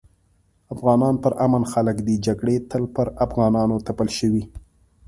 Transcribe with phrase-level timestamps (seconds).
[0.73, 4.43] افغانان پر امن خلک دي جګړي تل په افغانانو تپل شوي